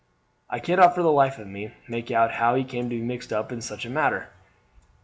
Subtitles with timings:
[0.49, 3.31] "I cannot for the life of me make out how he came to be mixed
[3.31, 4.29] up in such a matter.